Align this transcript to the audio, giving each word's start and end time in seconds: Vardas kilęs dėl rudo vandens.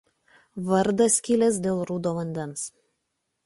Vardas 0.69 1.19
kilęs 1.29 1.61
dėl 1.67 1.85
rudo 1.93 2.17
vandens. 2.21 2.65